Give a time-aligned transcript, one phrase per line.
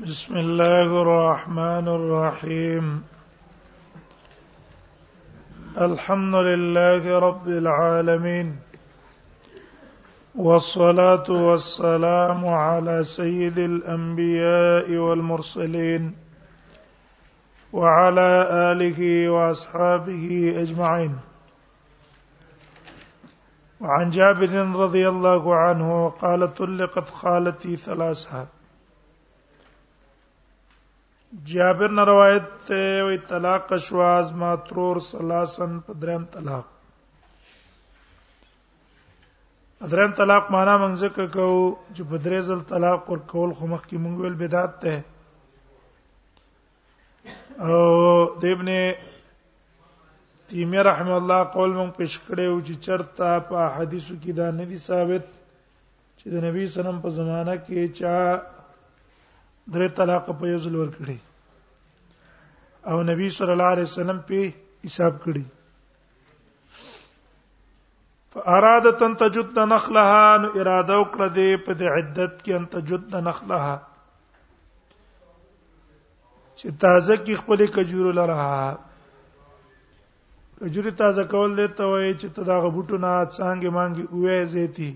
[0.00, 3.02] بسم الله الرحمن الرحيم
[5.78, 8.56] الحمد لله رب العالمين
[10.34, 16.14] والصلاه والسلام على سيد الانبياء والمرسلين
[17.72, 21.18] وعلى اله واصحابه اجمعين
[23.80, 28.46] وعن جابر رضي الله عنه قال طلقت خالتي ثلاثه
[31.48, 36.64] جابر نه روایت ته وی طلاق شواز ما ترور سلاسن پدرم طلاق
[39.90, 41.48] دریم طلاق معنا مونږ ځکه کو
[41.94, 44.94] چې بدرې زل طلاق ور کول خو مخکې مونږ ویل بدعت ده
[47.68, 47.80] او
[48.44, 48.68] د ابن
[50.52, 54.78] تیمیه رحم الله قول مونږ پیش کړو چې چرتا په حدیثو کې دا نه دي
[54.86, 55.24] ثابت
[56.18, 58.16] چې د نبی سنم په زمانہ کې چا
[59.70, 61.18] درې طلاق په یو ځل ورکړي
[62.90, 64.50] او نبی صلی الله علیه وسلم په
[64.84, 65.44] حساب کړی
[68.32, 73.74] فارادت ان تجد نخلها نو اراده وکړه دې په دې عدت کې ان تجد نخلها
[76.58, 78.38] چې تازه کې خپل کجور لره
[80.58, 84.90] کجوري تازه کول دې ته وایي چې تداغه بوټونه څنګه مانګي اوې زیتی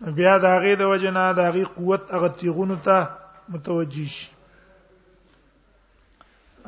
[0.00, 3.08] بیا د هغه د وجنا د هغه قوت هغه تیغونو ته
[3.52, 4.30] متوجی شي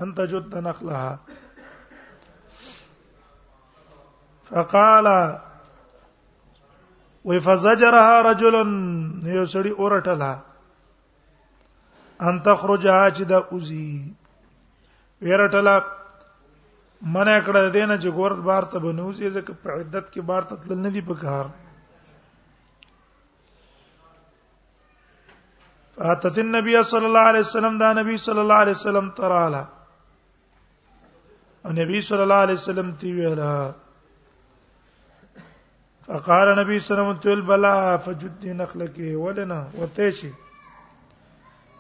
[0.03, 1.17] انت جد نخلها
[4.51, 5.07] فقال
[7.25, 8.55] وفزجرها رجل
[9.25, 10.33] یو سړی اورټلا
[12.27, 13.91] ان تخرجها چې دا اوزي
[15.27, 15.77] ورټلا
[17.15, 20.79] منه کړه دینه چې ګورد بار ته بنوځي ځکه په عدت کې بار ته تل
[20.85, 21.47] نه دی په کار
[26.11, 29.65] اتت النبي صلی الله علیه وسلم دا نبی صلی الله علیه وسلم تراله
[31.65, 33.53] او نبی صلی الله علیه وسلم تی ویلا
[36.07, 40.31] فقال نبی صلی الله علیه وسلم تل بلا فجد نخلك ولنا وتشي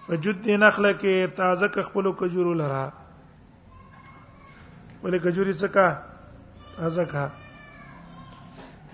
[0.09, 2.93] فجد نخلك تازه خپل کجورو لرا
[5.04, 5.99] ولې کجوري څه کا
[6.77, 7.28] تازه کا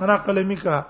[0.01, 0.85] منا قلمی کا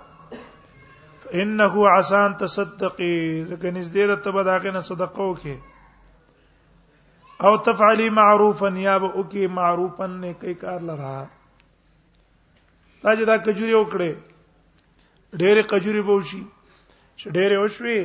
[1.35, 3.15] انه عسان تصدقي
[3.49, 5.57] ځکه نږدې ده ته به داګه نه صدقه وکي
[7.49, 11.25] او تفعلی معروفا یا به وکي معروفا نه کوي کار لرا
[13.03, 14.13] تا چې دا کجوري وکړي
[15.41, 16.43] ډېرې کجوري به وشي
[17.21, 18.01] چې ډېرې وشوي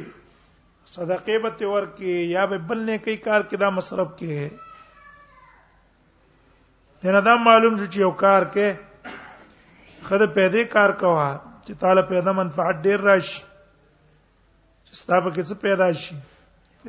[0.97, 7.33] صدقه به ته ورکي یا به بل نه کوي کار کې دا مصرف کې دا
[7.47, 8.67] معلوم شو چې یو کار کې
[10.07, 11.29] خدای پیدا کار کوه
[11.65, 13.39] چې طالب پیدا منفعت ډیر راشي
[14.85, 16.15] چې ستاسو کې څه پیدا شي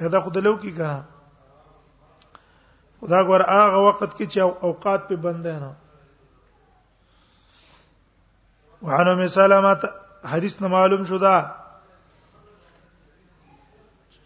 [0.00, 1.02] پیدا خود له کی کنه
[3.00, 5.70] خدا ګور هغه وخت کې چې اوقات په بندې نه
[8.86, 9.74] وعن ام سلمہ
[10.32, 11.34] حدیث نه معلوم شو دا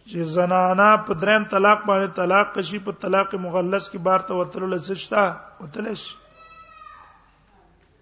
[0.08, 4.62] چې زنانا په دریم طلاق باندې طلاق کشي په طلاق مغلس کې بار ته وتل
[4.74, 5.22] لسشتا
[5.60, 6.00] وتلش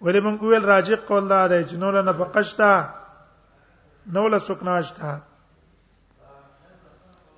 [0.05, 2.71] ولې مونږ ویل راجع قول دا دی چې نو له نفقشتا
[4.17, 5.11] نو له سکناشتا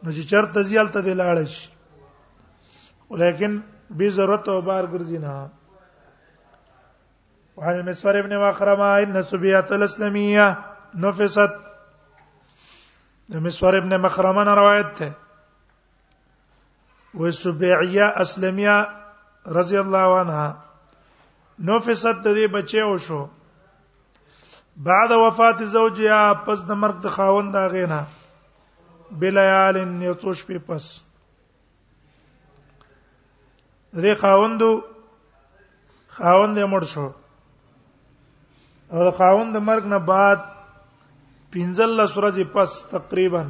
[0.03, 1.65] نو چې چرته زیالته دی لاړ شي
[3.11, 3.53] ولیکن
[4.01, 5.49] به ضرورت او بار ګرځي نه
[7.57, 10.47] وعن المسور ابن مخرمه ابن سبيه الاسلاميه
[11.05, 11.53] نفست
[13.31, 15.09] د مسور ابن مخرمه نه روایت ده
[17.19, 18.77] و سبيعيه اسلميه
[19.47, 20.68] رضی الله عنها
[21.65, 23.21] نو فسد د دې بچي او شو
[24.87, 28.01] بعد وفات زوجیا پس د مرګ د خاوند دا غینا
[29.21, 30.85] بلیال یتوش په پس
[33.93, 34.69] دې خاوندو
[36.19, 37.07] خاوند یې مړ شو
[38.93, 40.39] او د خاوند د مرګ نه بعد
[41.51, 43.43] پنځل سورځې پس تقریبا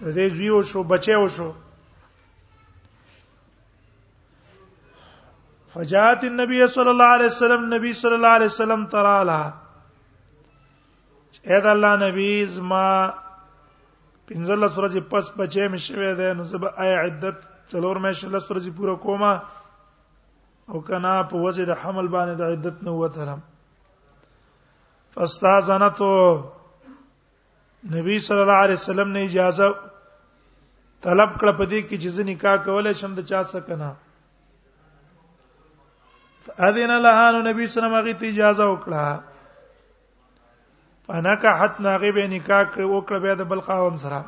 [0.00, 1.48] دې زیو شو بچي او شو
[5.78, 9.40] فجاءت النبي صلى الله عليه وسلم نبی صلی الله علیه وسلم ترالا
[11.46, 12.86] اې د الله نبی زما
[14.30, 17.36] پنځله سورې پس بچې مشوي ده نو زب آی عدت
[17.70, 19.32] څلور مې شله سورې پوره کومه
[20.72, 23.40] او کنا په وجه د حمل باندې د عدت نه وترم
[25.18, 26.08] فاستاذنته
[27.94, 29.66] نبی صلی الله علیه وسلم نے اجازه
[31.02, 33.90] طلب کړ په دې کې چې نکاح کولای شم د چا سره کنه
[36.56, 39.20] اذن لها نو نبی صلی الله علیه وسلم اجازه وکړه
[41.06, 44.20] فنکحت ناغه به نکاح کړ وکړه به د بل خاون سره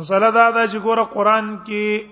[0.00, 2.06] مسله دا ده چې ګوره قران کې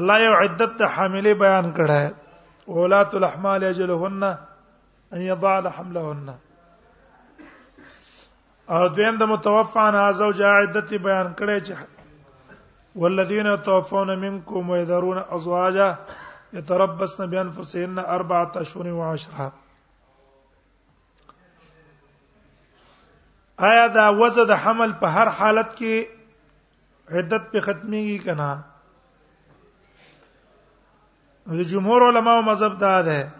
[0.00, 2.14] الله یو عدت ته حاملې بیان کړه
[2.74, 4.22] اولات الاحمال اجلهن
[5.12, 6.34] ان يضعن حملهن
[8.76, 11.74] او دویم د متوفان ازو جاعدت بیان کړي چې
[13.02, 15.98] والذین توفون منکم ويذرون ازواجا
[16.52, 19.52] يتربصن بانفسهن اربعه اشهر وعشرا
[23.58, 26.06] آیا دا وزه د حمل په هر حالت کې
[27.14, 28.50] عدت په ختميږي کنه
[31.46, 33.30] د جمهور علما او مذهب دا ده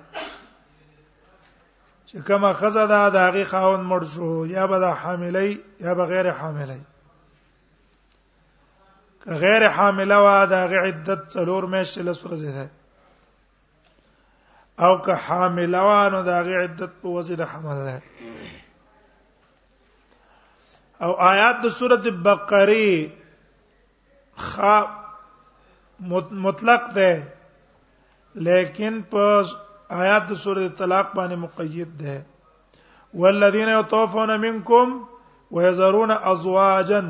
[2.06, 5.50] چې کما خزه دا د هغه خاون مړ شو یا به د حاملې
[5.86, 6.82] یا بغیر حاملې
[9.26, 12.66] غیر حامله وا دا عدت څلور میاشتې لس ورځې ده
[14.84, 16.34] او که حامله وا نو دا
[16.64, 18.00] عدت په وزن حمل ده
[21.06, 23.10] او آیات د سوره بقره
[24.36, 24.60] خ
[26.46, 27.26] مطلق ده
[28.46, 29.44] لیکن په
[30.04, 32.26] آیات د سوره طلاق باندې مقید ده
[33.14, 34.96] والذین یطوفون منکم
[35.56, 37.00] ويذرون ازواجا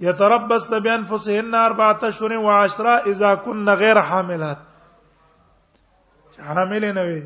[0.00, 4.58] يتربصن بانفسهن اربعه اشهر وعشرا اذا كن غير حاملات
[6.38, 7.22] حامل نه وي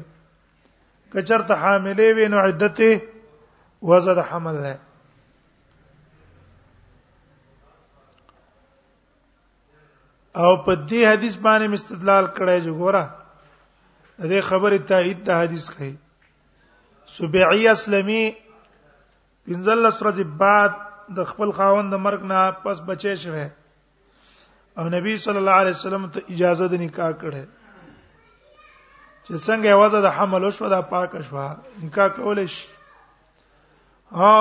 [1.13, 3.01] کچرته حاملې وي نو عدته
[3.83, 4.79] وزد حمل نه
[10.37, 13.05] او په دې حدیث باندې مستدلال کړی چې ګوره
[14.31, 15.95] دې خبره تایید د حدیث کوي
[17.17, 18.33] سبعی اسلمی
[19.47, 20.73] پنځلس ورځې بعد
[21.17, 23.47] د خپل خاوند د مرګ نه پس بچی شوه
[24.79, 27.45] او نبی صلی الله علیه وسلم ته اجازه د نکاح کړه
[29.25, 31.47] چې څنګه یوازې د حمل وشو د پاک شوا
[31.87, 32.67] نکاح کول شي
[34.21, 34.35] ها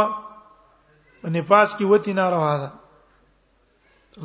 [1.36, 2.70] نفاس کی وتی نه روا ده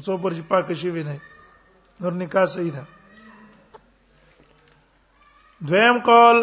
[0.05, 1.19] څو پر چې پاک شي ویني
[2.01, 2.85] نور نکاح صحیح ده
[5.69, 6.39] دویم قول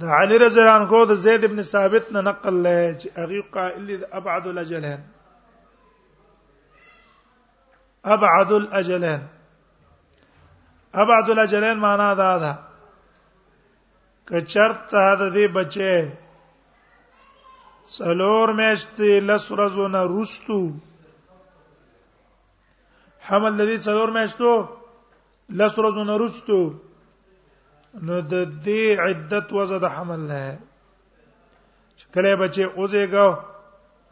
[0.00, 3.86] د علي رضی الله عنه د زید ابن ثابت نه نقل لې چې هغه قائل
[4.18, 5.00] ابعد الاجلين
[8.14, 9.22] ابعد الاجلين
[11.02, 12.52] ابعد الاجلين معنا دا ده
[14.30, 15.94] کچرته د دې بچي
[17.96, 20.60] سلور میشتې لس ورځو نه روستو
[23.26, 24.52] حمل لذي سلور میشتو
[25.60, 26.60] لس ورځو نه روستو
[27.94, 28.34] نو د
[28.66, 30.42] دې عدت وزد حمل نه
[32.14, 33.28] کله بچي اوځيګو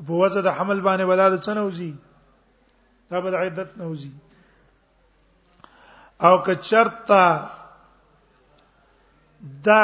[0.07, 1.93] په وزد حمل باندې ولادت څنګه اوځي
[3.11, 4.13] دا به عدت نه اوځي
[6.27, 7.25] او که چرتا
[9.67, 9.81] دا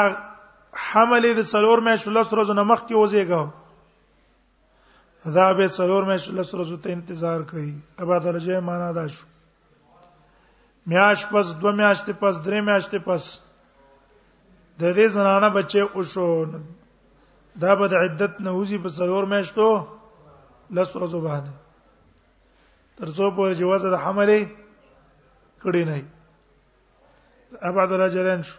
[0.87, 3.43] حمل د څلور مې شل ورځې نه مخکې اوځيګو
[5.35, 9.25] دا به څلور مې شل ورځې ته انتظار کوي ابا درجه معنا دا شو
[10.89, 13.23] میاش پس دو میاشتې پس درې میاشتې پس
[14.81, 16.27] د دې زنانه بچي او شو
[17.61, 19.67] دا به د عدت نه وځي په څلور میاشتو
[20.75, 21.53] لس ورځو باندې
[22.99, 24.39] ترڅو پورې جواز د حملې
[25.63, 25.95] کړی نه
[27.69, 28.57] ابعد رجلین شو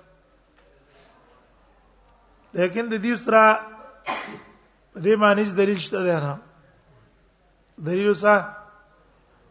[2.58, 3.42] لیکن د دې سره
[4.92, 6.32] په دې معنی دلیل شته ده نه
[7.86, 8.34] دلیل څه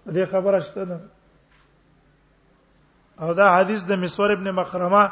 [0.04, 0.98] په دې خبره شته نه
[3.22, 5.04] او دا حدیث د مسور ابن مخرمه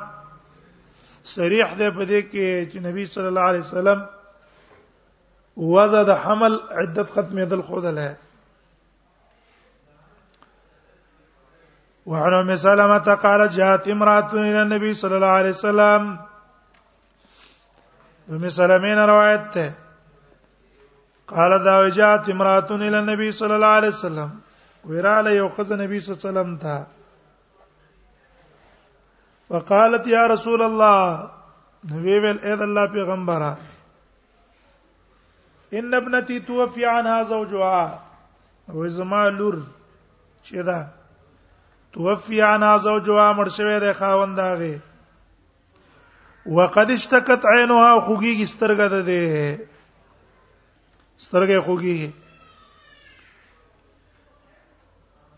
[1.36, 4.00] صریح ده په دې کې چې نبی صلی الله علیه وسلم
[5.74, 8.14] وزه د حمل عدت ختمه دل خوردل ہے
[12.12, 16.04] وعن ام سلمة قالت جاءت امرأة إلى النبي صلى الله عليه وسلم
[18.36, 19.72] ام سلمة روایت ته
[21.34, 24.30] قال دا جاءت امرأة إلى النبي صلى الله عليه وسلم
[24.86, 26.86] ویراله یو خزه نبی صلی الله عليه وسلم ته
[29.50, 31.30] وقالت یا رسول الله
[31.90, 33.52] نو ویل اې د الله پیغمبره
[35.80, 38.00] ان ابنتی توفی عنها زوجها
[38.74, 39.56] او زما لور
[40.46, 40.80] چې دا
[41.98, 44.74] توفی عنها زوجها مرشوي د خاونداغه
[46.60, 49.22] وقد اشتکت عینها خوږی سترګه ده
[51.18, 52.00] سترګه خوږی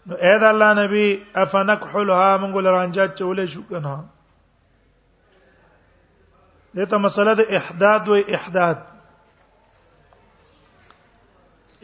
[0.05, 1.07] نو اې د الله نبی
[1.45, 3.93] افنکحلها مونږ لرانجات چولې شو کنه
[6.75, 8.77] دته مسله د احداد و احداد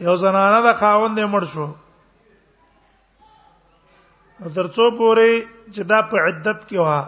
[0.06, 1.68] یو زنانه د خاوند مړ شو
[4.54, 7.00] ترڅو پورې چې دا په عدت کې وه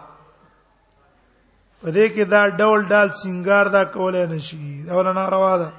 [1.82, 5.70] په دې کې دا ډول ډال سنگار دا کولای نشي دا ولا ناروا ده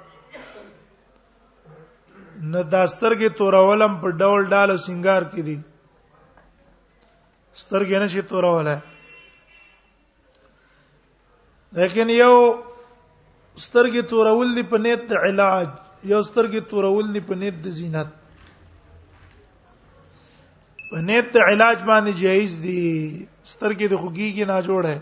[2.43, 5.57] نو دا سترګې تورولم په ډول ډالو سنگار کې دي
[7.63, 8.77] سترګې نشي توروله
[11.79, 12.33] لیکن یو
[13.55, 15.67] سترګې تورول دي په نیت د علاج
[16.13, 18.07] یو سترګې تورول دي په نیت د زینت
[20.89, 22.79] په نیت د علاج باندې جایز دي
[23.43, 25.01] سترګې د خوګي کې نه جوړه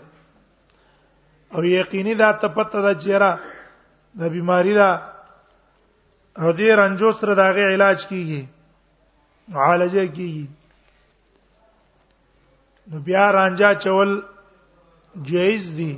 [1.56, 3.32] او یقیني دا ته پته دا چیرې
[4.20, 4.90] د بیماری دا
[6.38, 8.46] او دې رنجو سره داغه علاج کیږي
[9.54, 10.46] معالجه کیږي
[12.92, 14.10] نو بیا رانجا چول
[15.30, 15.94] جایز دي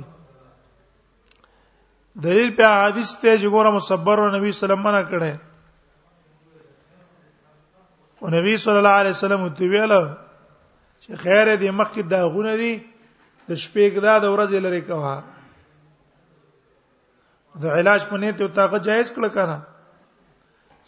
[2.23, 5.33] دلیل په حدیث ته چې ګوره مصبر او نبی صلی الله علیه وسلم نه کړه
[8.21, 9.93] او نبی صلی الله علیه وسلم ته ویل
[10.99, 12.73] چې خیر دې مخکې داغونه دي
[13.47, 15.15] د شپې کدا د ورځې لري کوه
[17.63, 19.57] دا علاج پنه ته طاقت جایز کړ کنه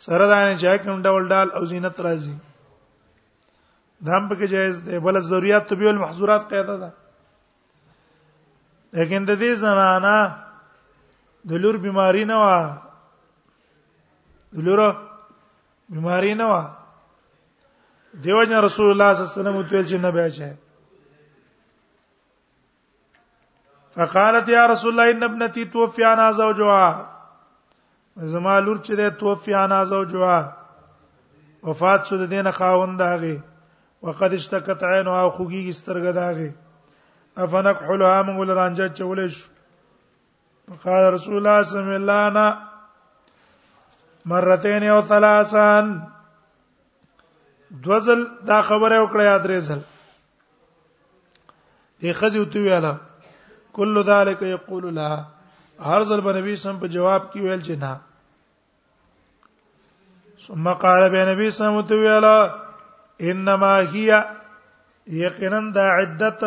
[0.03, 2.35] سره دا نه چې کوم ډول ډال او زینت راځي
[4.05, 6.89] دام پکې جایز دی بل ضرورت طبيع المحظورات قاعده ده
[8.97, 10.17] لیکن د دې زنانا
[11.51, 12.45] د لور بيماري نه و
[14.57, 14.79] د لور
[15.95, 16.55] بيماري نه و
[18.25, 20.49] دیو جن رسول الله صلی الله علیه وسلم ویل چې نه بیاشه
[23.95, 26.87] فقالت يا رسول الله ان ابنتي توفي عن زوجها
[28.23, 30.57] زما لور چې ده توفی انا زوجها
[31.63, 33.37] وفات شو د دینه خاوند هغه
[34.01, 36.53] وقد اشتکت عینها خوږی سترګه ده هغه
[37.37, 39.47] افنک حلها موږ لرانجه چولې شو
[40.77, 42.57] فقال رسول الله صلی الله علیه وسلم
[44.25, 46.01] مرتين او ثلاثان
[47.83, 49.79] دوزل دا خبره وکړه یاد رېزل
[52.01, 52.97] دې خځې وتویاله
[53.73, 55.25] کله ذالک یقول لها
[55.79, 57.99] هر ځل به نبی سم په جواب کې ویل چې نه
[60.47, 62.49] ثم قال به نبی سم تو ویلا
[63.19, 64.23] انما هي
[65.07, 66.43] یقینا دا عدت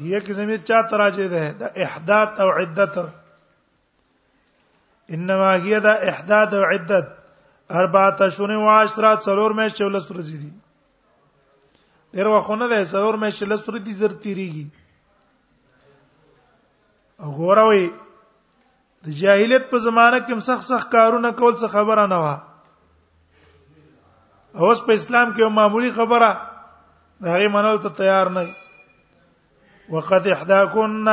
[0.00, 2.98] هي کې زمير چا تراجه ده دا احداث او عدت
[5.08, 7.08] انما هي دا احداث او عدت
[7.70, 10.50] اربعه اشهر و عشرات څلور مې شول سترځي دي
[12.14, 14.66] ډیر وخونه ده څلور مې شول سترځي زر تیریږي
[17.18, 18.03] وګوروي
[19.04, 22.26] د جاهلیت په زمانہ کې سخت سخت کارونه کول څه خبره نه و
[24.66, 26.28] اوس په اسلام کې معمولی خبره
[27.32, 28.42] هغه منول ته تیار نه
[29.96, 31.08] وقد احداكن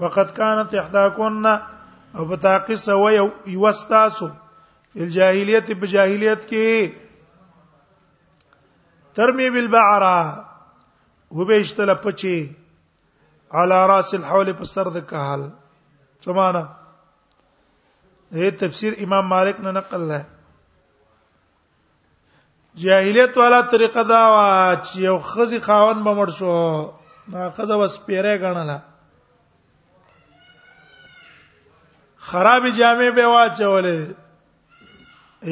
[0.00, 1.44] وقد كانت احداكن
[2.18, 3.04] او بتاقص و
[3.46, 4.28] یوستاسو
[4.92, 6.96] فی الجاهلیت بجاهلیت کې
[9.20, 12.36] ترمی بالبعرا وبېشتله پچی
[13.60, 15.46] علی راس الحول په سر د کهال
[16.22, 16.64] څه معنی
[18.36, 20.22] یہ تفسیر امام مالک نے نقل ہے
[22.80, 26.92] جاهلیت والا طریقه دا وا چې یو خزي خاون به مړ شو
[27.34, 28.76] ما خزه وس پیره غنله
[32.28, 34.00] خراب جامې به واچولې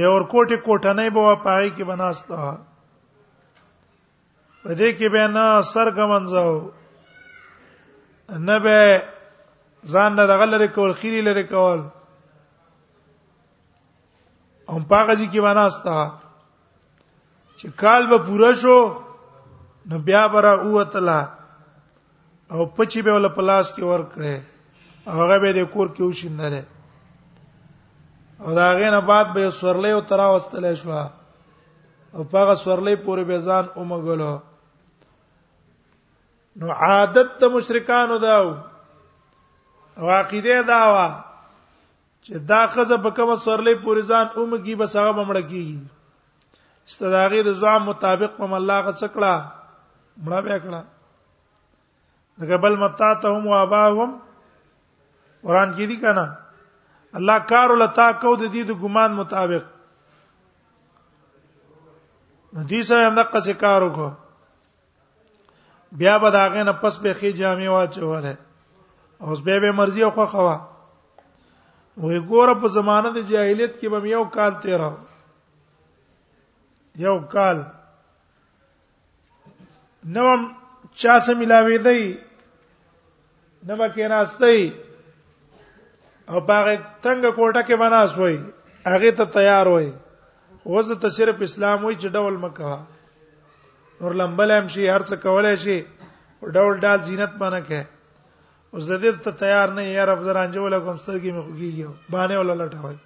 [0.04, 2.36] یو ور کوټه کوټه نه به پای کې بناستا
[4.62, 6.70] په دې کې به نه سر غمنځو
[8.28, 8.78] نه به
[9.84, 11.82] ځان نه دغه لري کول خيري لري کول
[14.68, 15.96] هم پاغه ځکه کې وناستا
[17.58, 18.78] چې کال به پوره شو
[19.90, 21.20] نو بیا برا اوتلا
[22.52, 24.36] او پچی به ول پلاس کې ور کړې
[25.18, 26.54] هغه به د کور کې وشیندل
[28.40, 30.90] او دا غې نه بعد به سورلې او ترا واستلې شو
[32.16, 34.32] او پاغه سورلې پورې به ځان اومګلو
[36.56, 38.50] نو عادت ته مشرکانو داو
[39.98, 41.08] او عقیده داوا
[42.26, 45.78] چې دا خزه په کومه سورلې پورې ځان اومږي بس هغه بمړ کیږي
[46.90, 49.32] استداغه د ځام مطابق په الله غ څکړه
[50.24, 50.80] مړه بیا کړه
[52.40, 54.10] دغه بل متاتهم واباهم
[55.46, 56.24] قران کې دي کنه
[57.22, 59.64] الله کار ولتا کو د دې د ګمان مطابق
[62.70, 64.10] دې سره هم دغه څه کار وکړو
[65.98, 68.34] بیا به داغه نه پس به خې جامې واچوله
[69.26, 70.56] اوس به به مرزي او خو خوا
[72.02, 74.82] وې ګوره په زمانه د جاهلیت کې به یو کال تیر
[77.04, 77.58] یو کال
[80.16, 80.40] نوم
[81.02, 82.02] چا سره ملاوي دی
[83.68, 84.60] نو کې راستي
[86.30, 86.66] او باغ
[87.04, 88.34] تنگ کوټه کې بناس وې
[88.92, 89.88] هغه ته تیار وې
[90.76, 92.72] وزه ته صرف اسلام وې چې ډول مکه
[94.00, 95.78] نور لمبل هم شي هر څه کولای شي
[96.54, 97.80] ډول ډال زینت باندې کې
[98.74, 102.54] اوس د دې ته تیار نه یار افزر انجول کوم سترګې مې خوګیږي باندې ولا
[102.60, 102.96] لټوي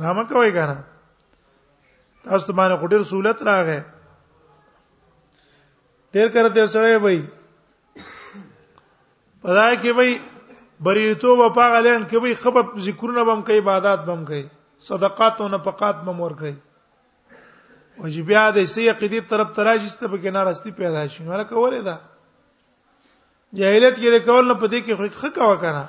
[0.00, 0.76] نامه کوي کنه
[2.24, 3.80] تاسو ته باندې خټیر سہولت راغې
[6.12, 7.18] تیر کرتے سره وای
[9.42, 10.12] پدای کې وای
[10.86, 14.44] بریتو و پاغلین کې وای خبر ذکرونه بم کوي عبادت بم کوي
[14.88, 16.56] صدقات او نفقات بم ور کوي
[18.02, 21.96] واجبیا د سې عقیدې طرف تراجسته به کې نارستی پیدا شي نو لکه ولې ده
[23.56, 25.84] جاهلیت کې کول نه پدې کې خو ښه کا وکنه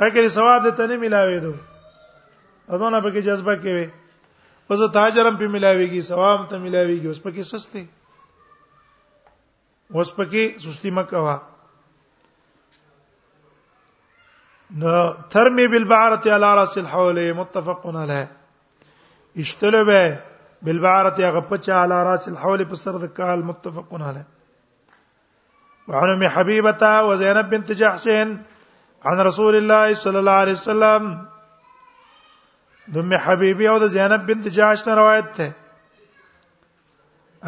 [0.00, 1.52] پای کې ثواب دې ته نه ملاوي دو
[2.74, 3.86] اذونه پکې جذبه کوي
[4.68, 7.86] پس تاجرم په ملاويږي ثواب ته ملاويږي اوس پکې سستي
[9.94, 11.36] اوس پکې سستی مکوا
[14.82, 14.98] نو
[15.32, 18.28] ترمي بالبعره على راس الحول متفق عليه
[19.44, 20.04] اشتلبه
[20.68, 24.26] بالبعره غپچا على راس الحول په سر د کال متفق عليه
[25.88, 28.08] وعن ام حبيبه وزينب بنت جحش
[29.04, 31.26] عن رسول الله صلى الله عليه وسلم
[32.94, 35.52] دم حبيبي او د زینب بنت جحش نه روایت ده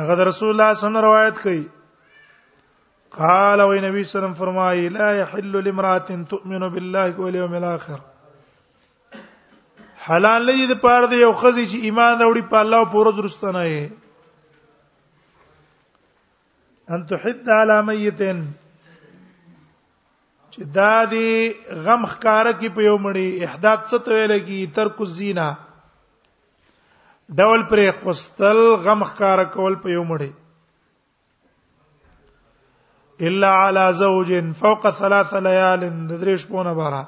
[0.01, 1.65] هغه د رسول الله صلی الله علیه روایت کوي
[3.19, 8.01] قال وي نبی صلی الله علیه فرمایي لا يحل لامراه تؤمن بالله واليوم الاخر
[10.07, 13.63] حلال لید پاره دی یو خزي چې ایمان وروړي په الله او په ورځ رستنه
[13.71, 14.06] یې
[16.95, 18.43] ان تحد علی میتن
[20.51, 21.53] چې دا دی
[21.87, 25.47] غم خکاره کې په یو مړی احداث څه ته ویل کی ترک الزینا
[27.41, 30.31] ډول پر خستل غم خکاره کول په یو مړی
[33.29, 34.31] الا علی زوج
[34.63, 37.03] فوق ثلاث لیال د دریش پونه بارا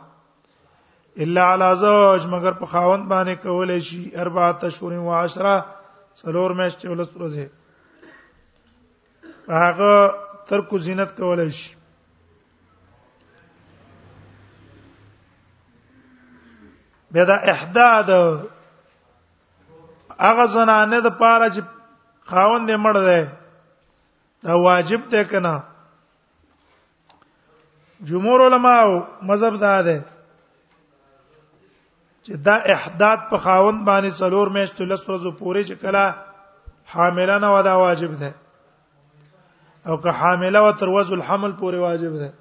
[1.27, 5.57] الا علی زوج مگر په خاوند باندې کولای شي اربعه شهور و عشره
[6.15, 7.47] څلور میاشتې ولس ورځې
[9.49, 10.15] هغه
[10.47, 11.77] ترک زینت کولای شي
[17.11, 18.11] به دا احداد
[20.21, 21.63] هغه زنانه د پاره چې
[22.31, 23.27] خاوند یې مړ دی
[24.43, 25.63] دا واجب دی کنه
[28.05, 30.05] جمهور علما مذهب دا ده
[32.25, 36.15] چې دا احداد په خاوند باندې څلور میاشتې لس ورځې پورې چې کله
[36.85, 38.35] حاملانه ودا واجب ده
[39.87, 42.33] او که حامله و تر وزن الحمل پورې واجب ده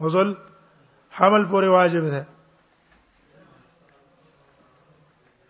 [0.00, 0.34] وزن
[1.10, 2.26] حمل پورې واجب ده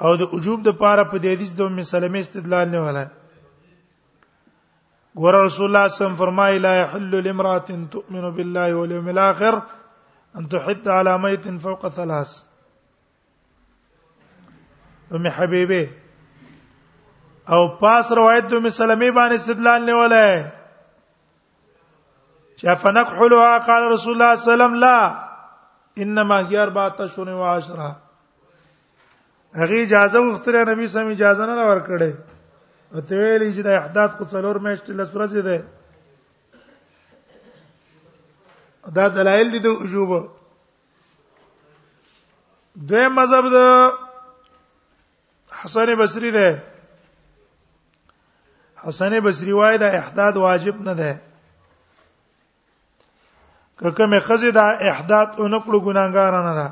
[0.01, 3.07] او د وجوب د پاره په دې حدیث د ام سلمې استدلال نه ولا
[5.21, 9.63] ګور رسول الله صلی الله علیه وسلم فرمایي لا يحل لامرأة تؤمن بالله واليوم الاخر
[10.37, 12.31] ان تحد على ميت فوق ثلاث
[15.15, 16.04] ام حبيبه
[17.53, 20.33] او پاس روایت دوم سلمي باندې استدلال نیولای
[22.61, 25.19] چا فنقحلها قال رسول الله صلی الله علیه وسلم لا
[26.07, 27.91] انما هي اربعه اشهر و عشره
[29.61, 32.13] هغه اجازه وختره نبی سم اجازه نه ورکړي
[32.95, 35.65] او ته ویلې چې د احداث کو څلور میاشتې لس ورځې ده
[38.95, 40.29] دا دلایل دي د وجوب
[42.91, 43.93] دویم مذهب د
[45.63, 46.74] حسن بصری ده
[48.87, 51.23] حسن بصری وای دا احداد واجب نه ده
[53.81, 56.69] ککه مې خزه دا احداد اونکړو ګناګار نه ده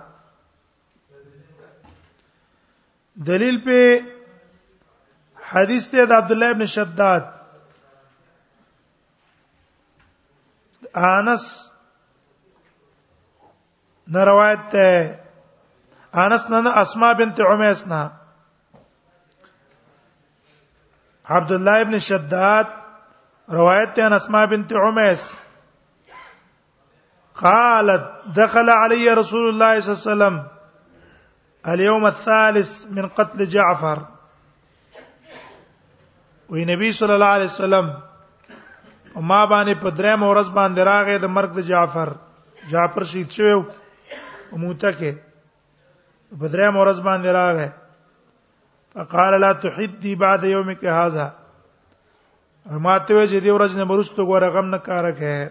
[3.27, 3.79] دلیل په
[5.53, 7.25] حدیث ته د عبد الله ابن شداد
[10.95, 11.45] انس
[14.13, 14.89] نه روایت ته
[16.15, 18.13] انس نه اسماء بنت عمیس نه
[21.27, 22.67] عبد الله ابن شداد
[23.51, 25.37] روایت ته اسماء بنت عميس
[27.35, 28.07] قالت
[28.37, 30.47] دخل علي رسول الله صلى الله عليه وسلم
[31.73, 33.99] اليوم الثالث من قتل جعفر
[36.51, 37.87] وی نبی صلی الله علیه وسلم
[39.17, 42.13] ما باندې په درې مورز باندې راغې د مرګ د جعفر
[42.69, 45.15] جعفر شهید شو او موته کې
[46.39, 47.71] په درې مورز باندې راغې
[48.95, 51.43] فقال لا تحدي بعد يومك هذا
[52.67, 55.49] ما ته وی چې دی ورځ نه مرستو غوړه غم نه کار کوي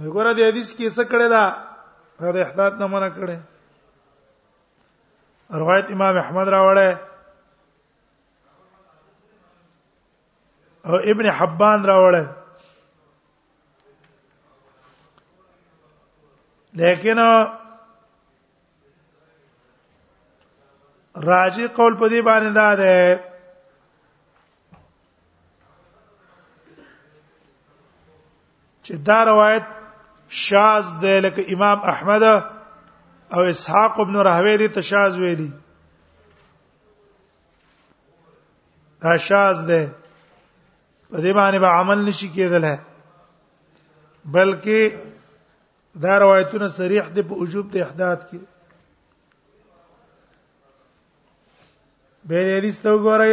[0.00, 1.44] وګوره دې حدیث کې څه کړه دا
[2.36, 3.38] دا احداث نه منع کړي
[5.62, 6.90] روایت امام احمد راوړې
[10.86, 12.24] او ابن حبان راوړې
[16.74, 17.18] لیکن
[21.16, 23.20] راجی قول په دې باندې دا ده
[28.84, 29.62] چې دا روایت
[30.44, 32.22] شاذ ده لکه امام احمد
[33.34, 35.50] او اسحاق ابن راهوی دي تشاذ ویلي
[39.02, 39.94] دا شاذ ده
[41.10, 42.78] په دې باندې به عمل نشي کېدل
[44.32, 44.80] بلکې
[46.00, 48.38] دا روایتونه صریح دي په وجوب د احداث کې
[52.24, 53.32] به دې دې ستو ګورای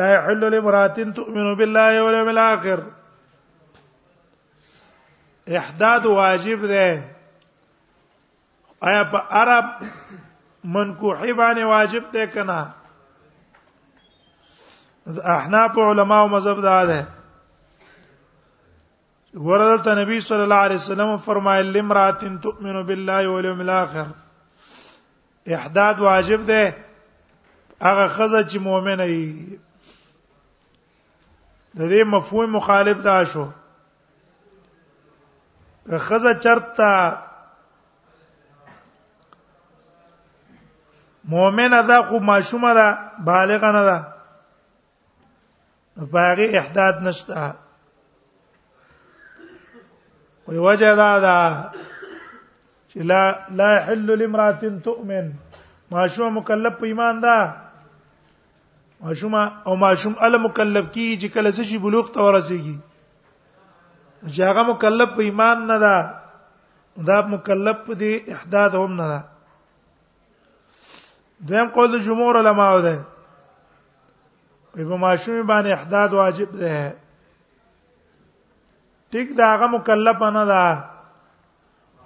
[0.00, 2.80] لا يحل لمراتن تؤمن بالله واليوم الاخر
[5.62, 6.84] احداد واجب ده
[8.92, 9.66] آیا په عرب
[10.76, 12.60] منکوحی باندې واجب ده کنه
[15.32, 17.00] احناف علما او مذهب دا ده
[19.50, 24.06] ورته نبی صلی الله علیه وسلم فرمایل لمراتن تؤمن بالله واليوم الاخر
[25.58, 26.64] احداد واجب ده
[27.82, 29.24] هغه خزه چې مؤمنه وي
[31.76, 33.46] د دې مفهوم مخالف دا شو
[35.86, 36.92] که خزه چرته
[41.24, 43.98] مؤمنه ده خو ماشومه ده بالغ نه ده
[46.12, 47.54] باغی احداد نشته
[50.48, 51.70] وی وجه دا ده
[52.90, 55.32] چې لا لا يحل لامرأة تؤمن
[55.90, 57.62] ماشوم مکلف په ایمان ده
[59.04, 59.34] ماشوم
[59.66, 62.74] او ماشوم ال مکلف کی چې کله څه شي بلوغ ته ورسیږي
[64.34, 65.94] چې هغه مکلف په ایمان نه ده
[67.08, 69.20] دا مکلف په دي احداد هم نه ده
[71.50, 72.94] دیم قول د جمهور علما ده
[74.72, 76.78] په با ماشوم باندې احداد واجب ده
[79.16, 80.62] ټیک دا هغه مکلف نه ده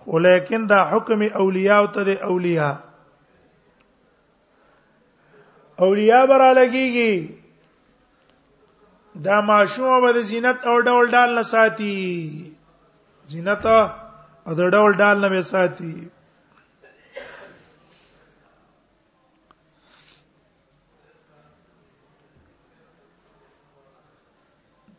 [0.01, 2.75] خو لیکن دا حکم اولیاء ته دي اولیاء
[5.85, 7.15] اولیاء برا لګيږي
[9.25, 12.53] دا معشوم به د زینت او ډول ډال نه ساتي
[13.33, 13.65] زینت
[14.47, 15.95] او د ډول ډال نه به ساتي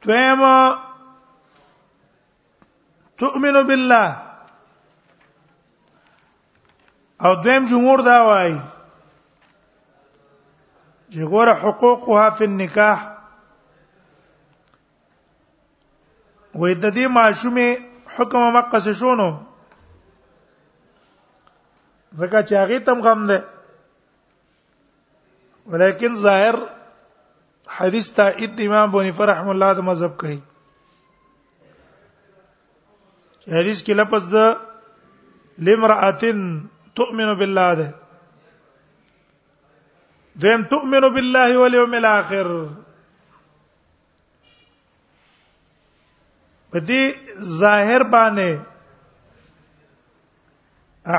[0.05, 0.41] دویم
[3.17, 4.07] تؤمن بالله
[7.25, 8.57] او دویم جمهور دا وایي
[11.15, 12.99] جغور حقوقها فی النکاح
[16.59, 19.29] وې د دې حكم حکم مقص شونو
[22.19, 23.39] زکه چې هغه تم غم ده
[25.71, 26.55] ولیکن ظاهر
[27.77, 30.39] حدیث تا اد امام بنفر رحم الله د مذهب کوي
[33.59, 34.37] حدیث کې لفظ د
[35.67, 36.39] لمرأتن
[36.99, 37.87] تؤمن بالله ده
[40.41, 42.47] دیم تؤمن بالله والیوم الاخر
[46.71, 47.03] په دې
[47.61, 48.49] ظاهر باندې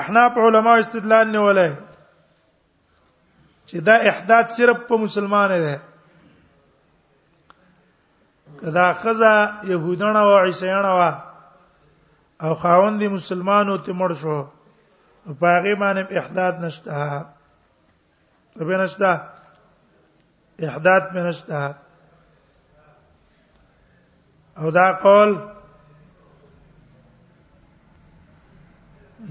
[0.00, 1.72] احناف علما استدلال نیولای
[3.68, 5.76] چې دا احداث صرف په مسلمان دی
[8.61, 9.35] کدا خزا
[9.72, 11.11] يهودانه او عیسیانه وا
[12.44, 14.38] او خاوند مسلمانو ته مړ شو
[15.42, 16.90] په هغه باندې احداث نشته
[18.64, 19.21] به نشته
[20.59, 21.75] احداث به نشته
[24.57, 25.35] او دا قول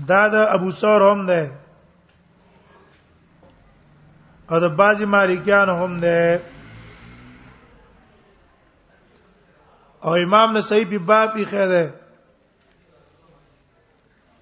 [0.08, 1.52] دا د ابو ثور هم ده
[4.52, 6.42] او د بازي مالکیان هم ده
[10.04, 11.94] او امام نسائی په باب یې خیره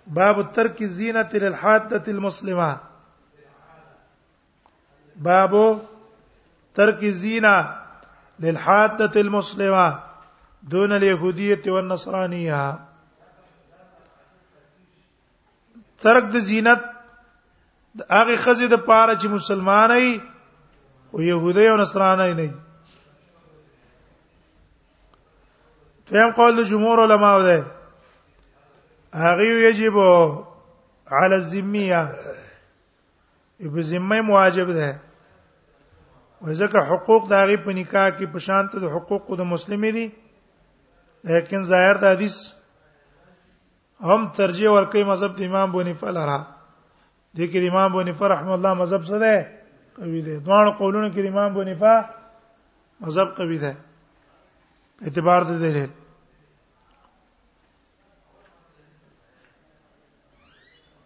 [0.08, 2.72] باب ترک زینت للحاده المسلمه
[5.16, 5.80] بابو
[6.76, 7.86] ترک الزنا
[8.40, 10.00] للحاده المسلمه
[10.64, 12.80] دون اليهوديه والنصرانيه
[16.02, 16.82] ترک د زینت
[18.00, 20.22] د هغه خزې د پاره چې مسلمان ای
[21.14, 22.52] او يهودي او نصراني نه
[26.12, 27.66] دیم قول د جمهور علما ده
[29.14, 29.96] هغه یجب
[31.08, 32.04] علی الذمیه
[33.60, 35.00] په ذمه مواجب ده
[36.60, 40.08] ځکه حقوق د هغه په نکاح کې په شان ته د حقوق د مسلمي دي
[41.24, 42.36] لیکن ظاهر د حدیث
[44.08, 46.40] هم ترجیح ورکوي مذهب د امام بونیفه لرا
[47.36, 49.34] د کې امام بونیفه رحم الله مذهب څه ده
[49.98, 51.94] قوی ده دوه قولونه کې امام بونیفه
[53.02, 53.74] مذهب قوی ده
[55.06, 55.92] اعتبار د دلیل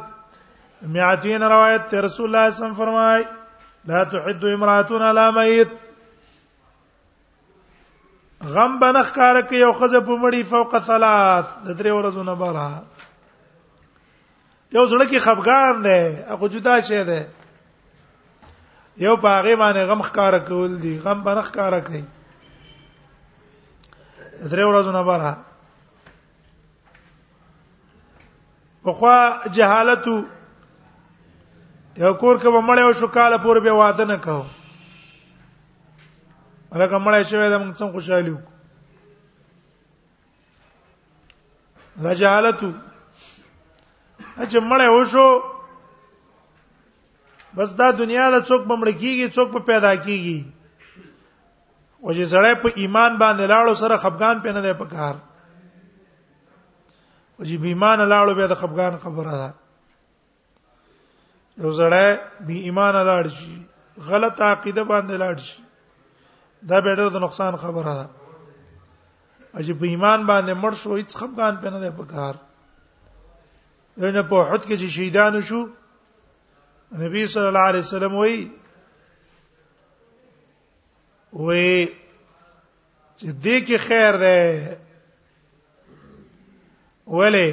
[0.96, 5.82] میعتین روایت رسول الله صلی الله علیه وسلم فرمای لا تحد امراتنا لا ميت
[8.52, 12.68] غم بنخ کار کوي یو خزه په مړی فوق ثلاث د درې ورځو نه بره
[14.78, 17.22] یو زړه کې خفقان دی هغه جدا شي دی
[19.06, 25.32] یو پاغه باندې غم ښکارا کول دي غم بنخ کارا کوي درې ورځو نه بره
[28.86, 29.18] وخوا
[29.60, 30.08] جهالت
[31.98, 34.46] یو کور کې ومړیو شو کال پور به واده نه کوو
[36.76, 38.40] هغه مړ شوی دا موږ څنګه خوشاله یو
[42.06, 42.70] رجالتو
[44.38, 45.28] اجه مړ وشو
[47.58, 50.40] بس دا دنیا له څوک بمړ کیږي څوک په پیدا کیږي
[52.02, 55.16] او چې سړی په ایمان باندې لاړو سره خفقان پینې نه پکار
[57.38, 59.50] او چې بیمان لاړو به د خفقان خبره ده
[61.64, 62.06] یو زړه
[62.50, 63.56] بی ایمان لاړ شي
[64.10, 65.63] غلط عقیده باندې لاړ شي
[66.70, 68.06] دا به ډېر د نقصان خبره ده
[69.66, 72.34] چې په ایمان باندې مړ شو هیڅ خپګان پنه ده په کار
[74.16, 75.62] نه په حد کې چې شهیدان شو
[77.02, 78.40] نبی صلی الله علیه وسلم وایي
[81.46, 81.78] وې
[83.20, 84.36] چې دې کې خیر ده
[87.08, 87.50] ولې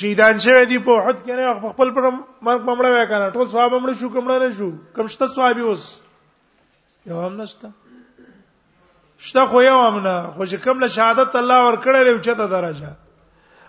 [0.00, 2.04] شهیدان شوی دی په حد کې نه خپل پر
[2.46, 5.84] مرګ مړ وای کنه ټول صحابه مړ شو کومړه نه شو کمشته صحابي اوس
[7.06, 7.68] یو هم نشته
[9.26, 12.46] شته خو یو امنه خو چې کوم له شهادت الله ور کړې دی چې ته
[12.54, 12.90] درجه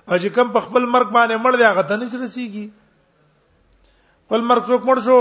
[0.10, 2.66] او چې کوم په خپل مرګ باندې مړ دی هغه ته نه رسیږي
[4.26, 5.20] خپل مرګ څوک مړ شو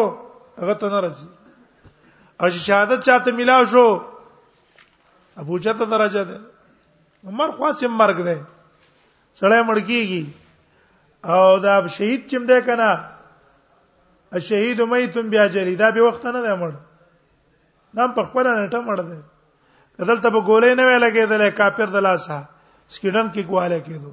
[0.62, 3.86] هغه ته نه رسیږي او چې شهادت چاته ملاو شو
[5.42, 6.38] ابو جهل ته درجه ده
[7.32, 8.36] عمر خاصه مرګ ده
[9.40, 10.22] سړی مړ کیږي
[11.34, 12.88] او دا شهید چم ده کنه
[14.38, 16.72] الشهید میتم بیا جلی دا به وخت نه ده مړ
[18.00, 19.18] نام په خپل نه ټمړ ده
[19.98, 22.38] دلته به ګولې نه وی لګېدلې کافر د لاسه
[22.88, 24.12] سکیډن کې ګواله کېدو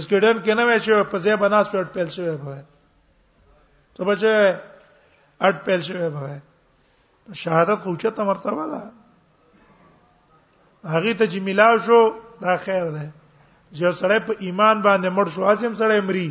[0.00, 2.56] سکیډن کې نه وی چې په ځای بناس پټ پیل شوی به
[3.94, 4.32] ته بچې
[5.40, 6.38] اٹ پیل شوی به
[7.32, 8.82] شهادت اوچته مرتبه ده
[10.88, 12.00] هغه ته چې ملاو شو
[12.40, 13.12] دا خیر ده
[13.72, 16.28] چې سړی په ایمان باندې مړ شو اسیم سړی مري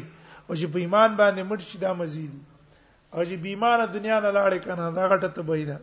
[0.50, 2.34] او چې په ایمان باندې مړ شي دا مزید
[3.14, 5.78] او چې بیمانه دنیا نه لاړې کنه دا غټه ته بيده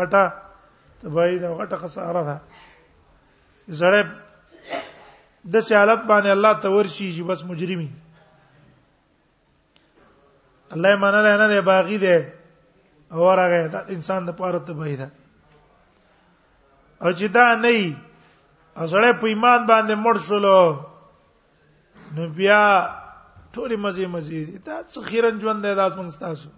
[0.00, 0.47] غټه
[1.02, 2.36] تبای دا غټه خساره ده
[3.78, 4.00] زړه
[5.52, 7.90] د سیالت باندې الله ته ورشي چې بس مجرمي
[10.74, 12.18] الله یې منل نه دی باغی دی
[13.12, 15.08] او راغه دا انسان د پاره تبای ده
[17.02, 17.96] او چې دا نه ای
[18.76, 20.76] ازړه په ایمان باندې مړ شولو
[22.14, 22.62] نو بیا
[23.54, 26.48] ټولې مزي مزي دا څخیرن ژوند دی دا څنګه تاسو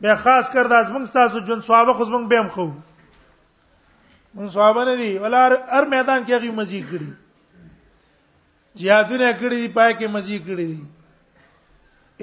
[0.00, 2.64] به خاص کر د ازمن تاسو جون ثوابه خو زمون به هم خو
[4.34, 7.08] مون ثوابه نه دي ولار هر میدان کې غي مزید کړی
[8.80, 10.86] جهادونه کړی دي پای کې مزید کړی دي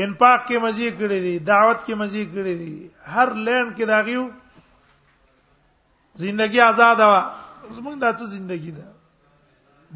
[0.06, 4.28] انفاق کې مزید کړی دي دعوت کې مزید کړی دي هر لین کې داغیو
[6.22, 7.20] زندگی آزاد وا
[7.70, 8.88] زمونږ داسې زندگی ده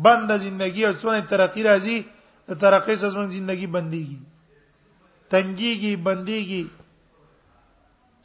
[0.09, 2.05] بند زندگی او څونه ترقی راځي
[2.53, 4.21] د ترقی سره زمونږ زندگی بنديږي
[5.33, 6.63] تنګيږي بنديږي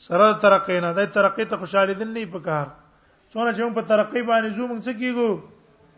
[0.04, 2.66] سره ترقې نه د ترقې ته خوشاله دین نه په کار
[3.32, 5.30] څونه چې موږ په ترقې باندې زو موږ څه کیګو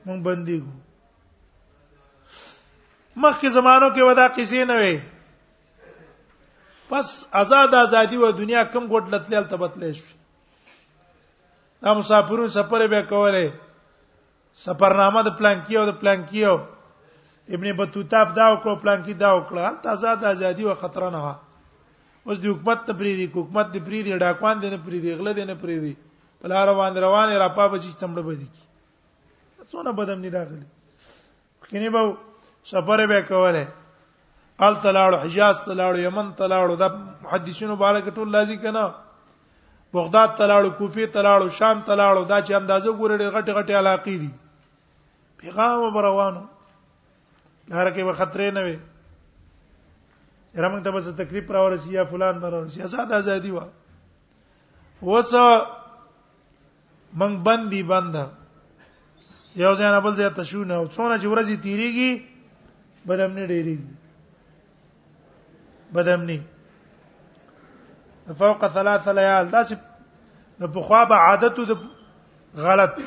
[0.06, 0.74] موږ باندې ګو
[3.22, 4.96] مخکې زمانو کې ودا قصې نه وي
[6.88, 7.08] پس
[7.42, 10.08] آزاد ازادي و دنیا کم ګټ لتلل تبتلې شو
[11.82, 13.44] دا مسافرون سفر به کوله
[14.64, 16.54] سفرنامه د پلانکیو د پلانکیو
[17.54, 21.34] ابن بطوطه دا وکړو پلانکی دا وکړه تازه د ازادي او خطر نه وه
[22.28, 25.54] اوس د حکومت ته پریدي حکومت دې پریدي ډاکوان دې نه پریدي غله دې نه
[25.62, 25.92] پریدي
[26.44, 28.48] بل روان روان را پا بچی چمړه بدی
[29.70, 30.66] څونه بدم نه راغلی
[31.70, 32.02] کینه به
[32.72, 33.62] سفر به کوله
[34.66, 38.84] ال تلاړو حجاز تلاړو یمن تلاړو د محدثینو مبارک ټول لازم کنا
[40.00, 44.30] بغداد تلاړو کوفی تلاړو شام تلاړو دا چې اندازو ګورې ډېر غټي غټي علاقې دي
[45.40, 46.44] پیغام روانو
[47.68, 48.76] لار کې به خطرې نه وي
[50.56, 53.66] رمنګ ته بس تکلیف را ورسی یا فلان را ورسی آزاد ازادي وا
[55.02, 55.34] وس
[57.14, 58.14] من بندي بند
[59.56, 62.10] یو ځان بل ځای ته شو نه او څونه چې ورځي تیریږي
[63.06, 63.86] بدم نه ډیریږي
[65.94, 66.40] بدم نه
[68.38, 69.76] فوق ثلاث ليال دا چې
[70.60, 71.72] د بخوا به عادت د
[72.56, 73.00] غلط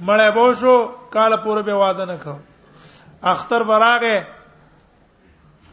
[0.00, 2.36] مړې بوشو کال پورې به واده نه کړ
[3.22, 4.35] اختر براغه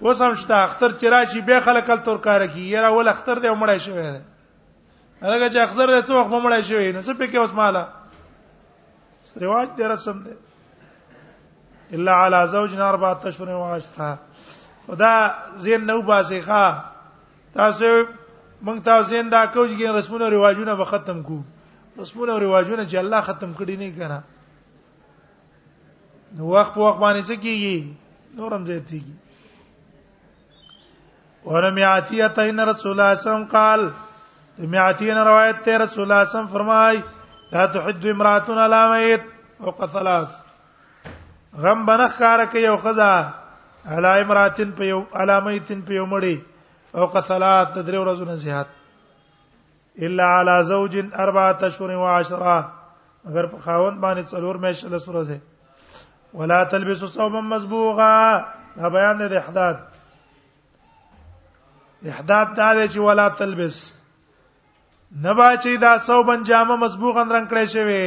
[0.04, 3.38] اوس هم شته اختر چې راشي به خلک کل تور کار کوي یاره ول اختر
[3.44, 4.22] دی مړای شوی دی
[5.22, 7.84] هغه چې اختر دی څو وخت مړای شوی نه څه پکې اوس مالا
[9.44, 10.32] رواج دی رسم دی
[12.00, 14.10] الا علی زوجنا اربعه اشهر و عشرا
[14.90, 15.14] خدا
[15.68, 16.66] زین نو باسي ښا
[17.56, 17.86] تاسو
[18.66, 21.40] مونږ تاسو زین دا کوجګین رسمونه او رواجونه به ختم کو
[22.04, 24.20] رسمونه او رواجونه چې الله ختم کړی نه کنه
[26.40, 27.78] نو وخت په وخت باندې څه کیږي
[28.40, 29.16] نورم زه تیږي
[31.46, 33.90] ورمیاتی اتین رسول الله صم قال
[34.58, 37.02] میاتین روایت ته رسول الله صم فرمای
[37.52, 39.22] لا تحد امراه على ميت
[39.60, 40.28] او قثلاث
[41.64, 43.12] غم بنخار کې یو خزا
[43.96, 46.38] علی امراتن په یو علامتین په یو مړی
[46.96, 48.68] او قثلاث درې ورځو نه زیات
[50.08, 52.58] الا على زوج اربعه اشهر و عشره
[53.30, 55.42] اگر په خاوند باندې څلور میاشتې لسره ده
[56.42, 58.44] ولا تلبسوا صوما مزبوغا
[58.78, 59.76] دا بیان دی احداث
[62.12, 63.78] احداث دا دی چې ولا تلبس
[65.26, 68.06] نبا چې دا ثوبن جامه مزبوغن رنگ کړی شوی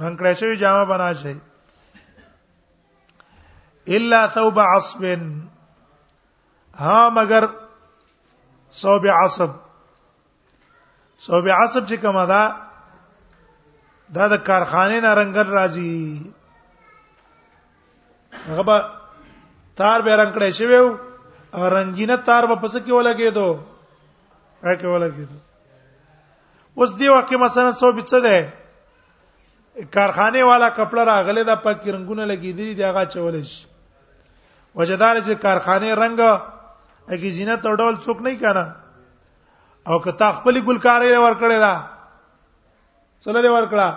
[0.00, 1.36] رنگ کړی شوی جامه بنا شي
[3.96, 5.02] الا ثوب عصب
[6.84, 7.42] ها مگر
[8.80, 9.50] ثوب عصب
[11.26, 12.42] ثوب عصب چې کومه ده
[14.14, 16.32] دا د کارخانه نه رنگل راځي
[18.48, 18.78] هغه
[19.82, 20.92] تار به رنگ کړی شوی وو
[21.54, 23.48] رنگینه تار په پس کې ولګېدو
[24.62, 25.36] هغه کې ولګېدو
[26.76, 28.52] اوس دی واکه مثلا 120 ده
[29.94, 33.66] کارخانه والا کپڑا راغله دا پکې رنگونه لګېدلې دی هغه چولې شي
[34.74, 36.18] وجدار چې کارخانه رنگ
[37.08, 38.64] اګي زینت او ډول څوک نه کړه
[39.88, 41.74] او کته خپل ګلکارې ورکړې دا
[43.24, 43.88] څلې ورکړه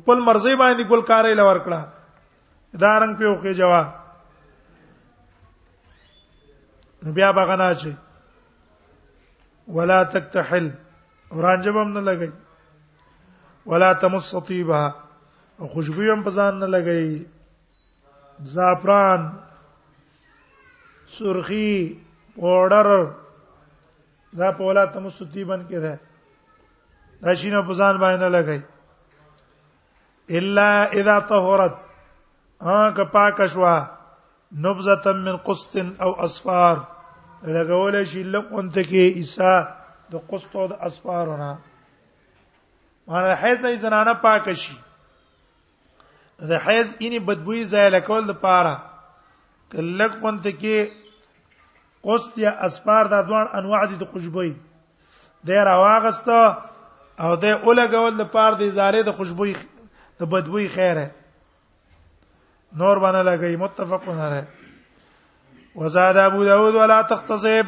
[0.00, 1.82] خپل مرزي باندې ګلکارې لور کړه
[2.80, 4.03] دا رنگ په اوخه جواب
[7.12, 7.92] بیا بغنا شي
[9.72, 10.68] ولا تکتحل
[11.32, 12.32] اورانجب هم نه لګي
[13.66, 14.94] ولا تمس طيبها
[15.74, 17.26] خوشبو هم پزان نه لګي
[18.52, 19.26] زعفران
[21.18, 21.98] سرخی
[22.36, 23.12] پاوډر
[24.38, 26.00] دا په ولا تمس طيبن کې ده
[27.26, 28.60] دا شینه پزان باندې نه لګي
[30.30, 31.74] الا اذا طهرت
[32.60, 33.76] ها که پاک شوا
[34.66, 36.76] نبذه من قسط او اصفار
[37.44, 39.54] لګول شي لقونت کې عیسا
[40.12, 41.48] د قسطو د اسفارونه
[43.12, 44.74] معنی حیز نه زنانه پاک شي
[46.52, 48.74] د حیز اني بدبوې ځای لکول د پاره
[49.74, 50.76] کلک پونت کې
[52.06, 54.52] قسط یا اسفار د دوه انواع دي د خوشبوې
[55.50, 56.40] د راواغسته
[57.24, 59.56] او د اولګول د پاره د زاره د خوشبوې
[60.18, 61.06] د بدبوې خیره
[62.82, 64.44] نور باندې لګي متفقونه راځي
[65.74, 67.66] وزاد ابو داود ولا تختصب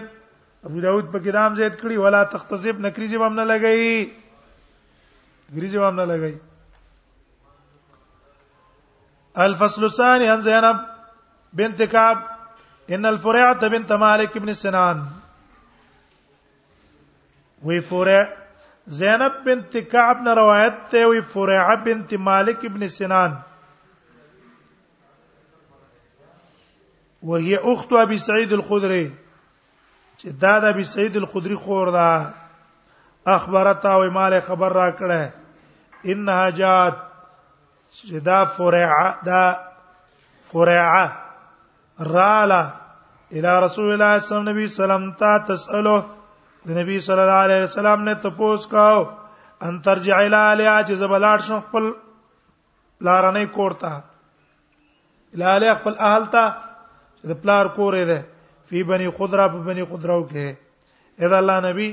[0.65, 4.07] ابو داود په کلام زید کړي ولا تختصب نکري جواب نه لګي
[5.57, 6.35] غری جواب نه لګي
[9.47, 10.77] الفصل الثاني عن زينب
[11.61, 12.19] بنت كعب
[12.91, 14.99] ان الفريعة بنت مالك بن سنان
[17.65, 18.23] وي فرع
[19.03, 21.01] زينب بنت كعب نے روایت تے
[21.33, 23.33] فرع بنت مالك بن سنان
[27.23, 29.05] وهي اخت ابي سعيد الخدري
[30.19, 32.33] چې دا د ابي سعيد الخدري خور ده
[33.35, 35.31] اخبرته او مال خبر را کړه
[36.15, 36.97] انها جات
[37.91, 39.45] چې دا فرع دا
[40.53, 41.13] فرع
[42.01, 42.71] رالا
[43.33, 46.01] الى رسول الله صلی الله علیه وسلم تا تسالو
[46.69, 49.05] د نبی صلی الله علیه وسلم نه تپوس کاو
[49.63, 51.89] ان ترجع الى الیا چې زبلاړ شم خپل
[53.05, 53.95] لارنې کورتا
[55.35, 56.55] الى الیا خپل اهل ته
[57.29, 58.23] د پلار کورې ده
[58.71, 60.47] فی بنی خضرا په بنی خضراو کې
[61.21, 61.89] اې دا الله نبی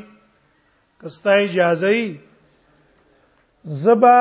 [1.03, 2.05] کستا اجازه ای
[3.85, 4.17] زبا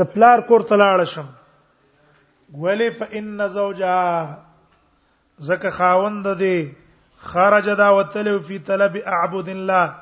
[0.00, 1.26] د پلار کور ته لاړ شم
[2.64, 4.38] ولی فإن زوجها
[5.50, 6.58] زکه خاوند دې
[7.30, 9.94] خرج دا وتلو فی طلب اعبد الله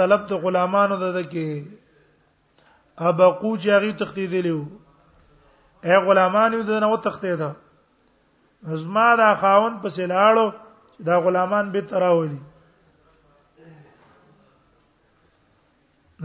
[0.00, 4.62] طلب د غلامانو د کې ابقو چې هغه تختیدلیو
[5.88, 7.52] اے غلامانو د نو تختیدا
[8.62, 10.50] زما دا خاون پسې لاړو
[11.06, 12.38] دا غلامان به تراولي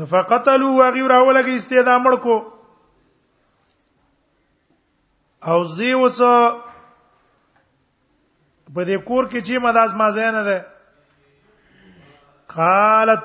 [0.09, 2.35] فقتلوا وغير اولګي استعدامړ کو
[5.51, 6.19] او زی وس
[8.73, 10.57] په دې کور کې چې مداز ما زینه ده
[12.55, 13.21] قالت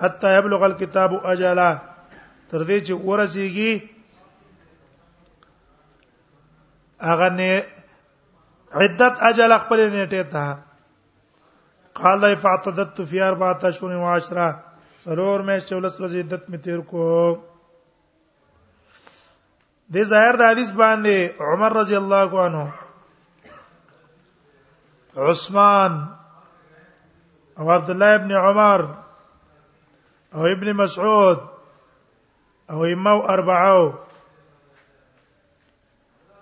[0.02, 1.70] حتا یبلغ الكتاب اجلا
[2.50, 3.72] تر دې چې ورسیږي
[7.12, 7.52] اغه نه
[8.82, 10.58] عدت اجل خپل نیټه ته
[12.02, 14.48] قال فاعتدت فی اربعه اشهر و عشره
[15.06, 17.08] سرور مې چولس ورځې عدت می تیر کو
[19.94, 21.16] د ظاهر د حدیث باندې
[21.52, 22.64] عمر رضی الله عنه
[25.30, 25.92] عثمان
[27.60, 28.82] او عبد الله ابن عمر
[30.36, 31.40] او ابن مسعود
[32.72, 33.84] او ایمو اربعه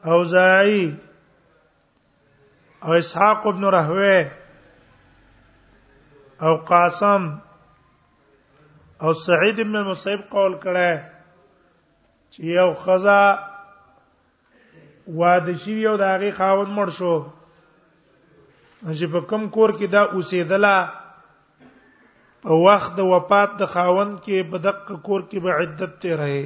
[0.10, 0.88] او زائی
[2.84, 4.32] او اسحاق ابن رهوه
[6.46, 7.24] او قاسم
[9.04, 11.18] او سعید ابن المصيب قول کړه
[12.34, 13.22] چې یو خزا
[15.20, 17.14] واده شي یو د هغه خاوند مړ شو
[18.98, 20.76] چې په کم کور کې دا اوسېدله
[22.44, 26.44] په وخت د وفات د خاوند کې په دقه کور کې به عدت ته رہے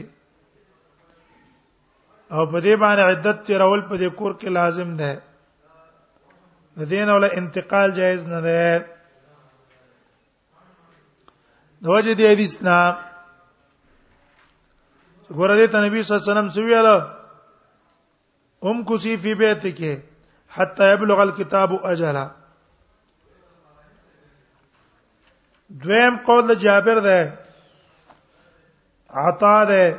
[2.36, 5.12] او په دې باندې عدت ته رول په دې کور کې لازم ده
[6.78, 8.72] د دین ول انتقال جایز نه ده
[11.84, 12.78] د وجه دې حدیث نه
[15.32, 16.96] ګوره دې ته نبی صلی الله علیه وسلم سویاله
[18.68, 19.94] ام کوسی فی بیت کې
[20.56, 22.26] حتا یبلغ الكتاب اجلا
[25.70, 27.38] دویم قول جابر ده
[29.10, 29.98] عطا ده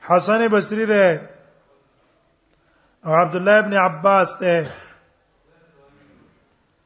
[0.00, 1.04] حسن بصری ده
[3.06, 4.70] او عبد الله ابن عباس ده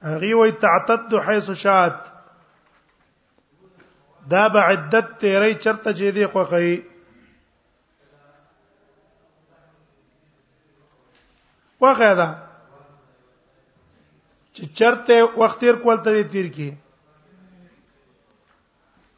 [0.03, 2.16] هغه وی تعتد حيث شات
[4.33, 6.75] دا به عدت تیرې چرته چې دی خوخی
[11.81, 12.29] واخه دا
[14.55, 15.13] چې چرته
[15.43, 16.71] وخت تیر کول ته تیر کی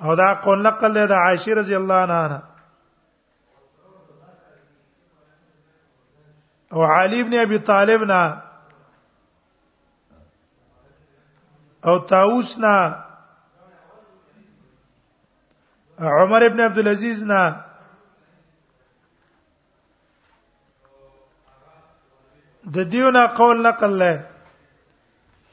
[0.05, 2.43] او دا قول نقل دی د عائشه رضی الله عنها
[6.73, 8.23] او علي ابن ابي طالب نا
[11.85, 12.79] او طاووس نا
[16.01, 17.65] عمر ابن عبد العزيز نه
[22.75, 24.19] د دیونا قول نقل لای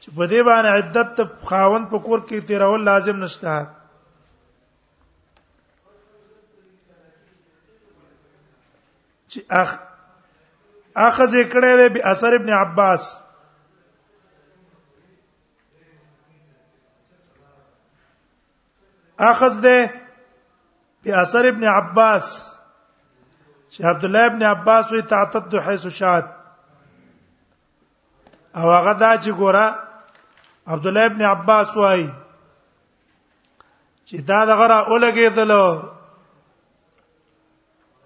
[0.01, 3.65] چې په دې باندې عدت خاون په کور کې تیرول لازم نشته
[9.31, 9.77] چې اخ
[11.09, 13.13] اخذ کړه له به اثر ابن عباس
[19.19, 19.77] اخذ ده
[21.05, 22.27] په اثر ابن عباس
[23.69, 26.25] چې عبد الله ابن عباس وی تعتد حيث شات
[28.61, 29.65] او هغه دا چې ګوره
[30.75, 32.05] عبد الله ابن عباس وای
[34.05, 35.51] چې دا دغه را اولګېدل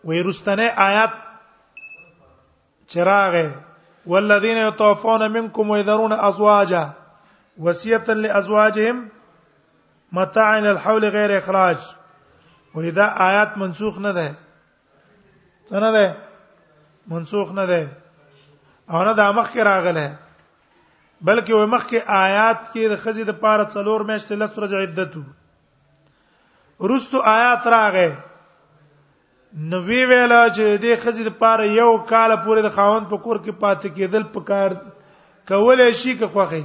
[0.06, 1.12] وې رستنه آیات
[2.96, 3.46] چراغه
[4.12, 6.84] والذین یطوفون منکم ويذرون ازواجا
[7.68, 8.98] وصیتا لازواجهم
[10.20, 11.78] متاعا الحول غير اخراج
[12.76, 14.28] وې دا آیات منسوخ نه ده
[15.84, 16.06] نه ده
[17.14, 17.82] منسوخ نه ده
[18.94, 20.06] او نه دا مخ کې راغله
[21.30, 25.24] بلکې و مخ کې آیات کې د خزې د پاره څلور میاشتې لس ورځې عدتو
[26.94, 28.12] رستو آیات راغې
[29.70, 33.36] نو وی ویلا چې د خزې د پاره یو کال پورې د خاوند په کور
[33.46, 34.70] کې پاتې کېدل په کار
[35.52, 36.64] کولای شي که خوخې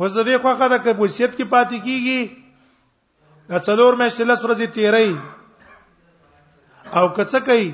[0.00, 2.20] وز دې خوخه د کبوسیت کې پاتې کیږي
[3.50, 5.10] دا څلور میاشتې لس ورځې تیري
[6.98, 7.68] او کڅ کوي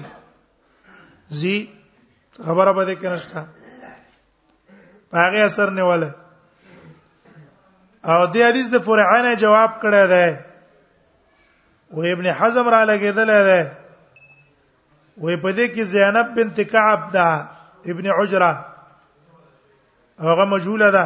[1.40, 1.56] زی
[2.44, 3.40] خبره به دې کې نشته
[5.18, 6.10] هغه اثر نه ولا
[8.02, 10.28] او دې حدیث د فرعانه جواب کړی دی
[11.96, 13.62] و ابن حزم را لګیدل دی
[15.20, 17.28] وې په دې کې زینب بنت کعب دا
[17.96, 18.50] ابن عجره
[20.28, 21.04] هغه مجهوله ده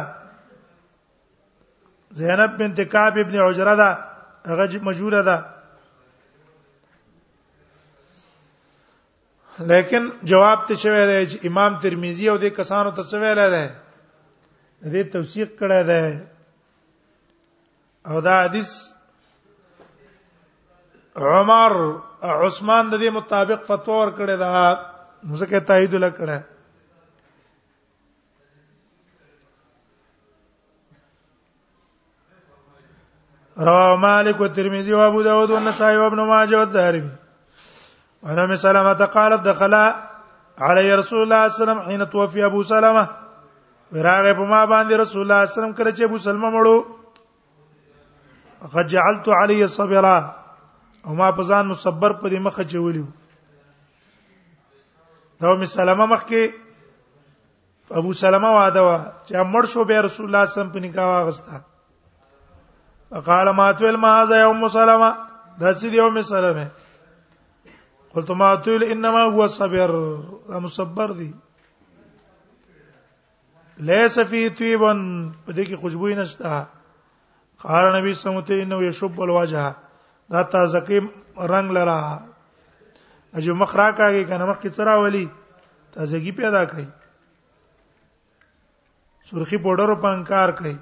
[2.21, 3.91] زینب بنت کعب ابن عجره ده
[4.49, 5.43] هغه مجبور ده
[9.59, 13.65] لیکن جواب ته شوی دی چې امام ترمذی او د کسانو ته سویل دی
[14.93, 16.01] دې توثیق کړه ده
[18.09, 18.71] او دا حدیث
[21.33, 21.71] عمر
[22.45, 26.37] عثمان د دې مطابق فتور کړه ده ځکه تایید لکړه
[33.57, 37.09] رواه مالك والترمذي وابو داود والنسائي وابن ماجه والدارمي
[38.23, 39.73] عن ام سلمة قالت دخل
[40.57, 43.07] علي رسول الله صلى الله عليه وسلم حين توفي ابو سلمة
[43.93, 46.85] وراغه په ما باندې رسول الله صلى الله عليه وسلم کړه چې ابو سلمة مړو
[48.73, 50.31] فجعلت علي صبرا
[51.05, 53.05] او ما په ځان مصبر په دې مخه چولیو
[55.41, 56.51] دا ام سلمة مخ کې
[57.91, 58.97] ابو سلمة واده وا
[59.27, 61.70] چې مړ شو به رسول الله صلی الله عليه وسلم په نکاح واغستا
[63.19, 65.09] قال ما تول ما ذا يوم سلمہ
[65.59, 66.63] دا سید یوم سلمہ
[68.13, 69.91] قلت ما تول انما هو صبر
[70.59, 71.31] مصبر دی
[73.89, 74.79] ليس فيه طيب
[75.45, 76.65] په دې کې خوشبو نشته
[77.63, 79.63] قال نبی سمته انه يشب الوجه
[80.35, 81.07] دا تازه کې
[81.53, 81.97] رنگ لرا
[83.35, 85.25] اجو مخ راکاږي کنه مخ کې څرا ولي
[85.93, 86.87] تازګي پیدا کوي
[89.31, 90.77] سرخی پودر په انکار کوي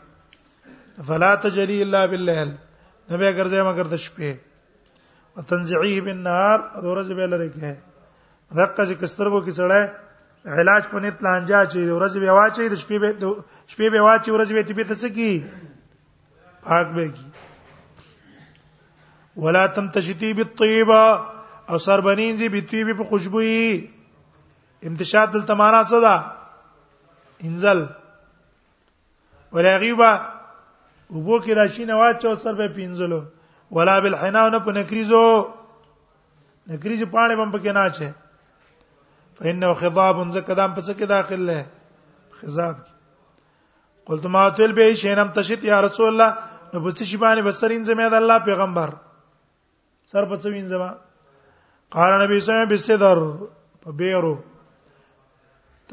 [1.08, 2.50] فلا تجلی الا بالليل
[3.12, 4.34] نبی اگر ځای مگر د شپې
[5.38, 9.86] وتنزعیه بالنهار ورځ به لری کې دقه چې کسترګو کې سړی
[10.62, 13.10] علاج پنيت لانجا چي ورځ به واچي د شپې به
[13.72, 15.46] شپې به واچي ورځ به تبي تڅ کی
[16.64, 17.24] پاک به کی
[19.44, 21.04] ولا تمتشتی بالطيبه
[21.70, 23.64] او سربنین دي بالطيبه په خوشبوئی
[24.92, 27.86] امتشاد دلته معنا څه ده انزل
[29.60, 30.36] ولا غیبه
[31.16, 33.22] وبو کې راشینه واچو سر به پینځلو
[33.78, 35.24] ولا بالحنا نه په نکریزو
[36.70, 38.10] نکریزو پاړې بم پکې نه اچي
[39.38, 41.66] فإنه خضاب زکدام پس کې داخل له
[42.42, 42.76] خضاب
[44.10, 46.38] قلت ما تل به شینم تشت یا رسول الله
[46.74, 48.90] نو بس شی باندې بسرین زمې د الله پیغمبر
[50.12, 50.92] سر په څو وینځما
[51.96, 53.18] قال نبی صلی الله علیه وسلم بسدر
[53.82, 54.34] په بیرو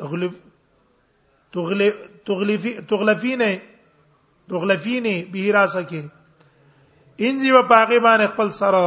[0.01, 0.33] تغلف
[1.57, 1.95] تغلف
[2.29, 3.51] تغلفي تغلفينه
[4.51, 6.03] دغلفینه به راسه کې
[7.27, 8.81] انځي په پاګه باندې خپل سره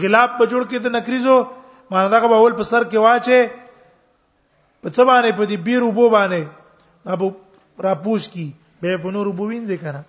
[0.00, 1.36] غلاب په جوړ کې د نکریزو
[1.90, 3.40] مانه دغه به ول په سر کې واچې
[4.82, 6.42] په څه باندې په دې بیرو بو باندې
[7.14, 7.26] ابو
[7.86, 8.46] راپوش کی
[8.80, 10.02] به په نور بو وینځي کنه